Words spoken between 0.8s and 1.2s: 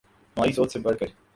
بڑھ کر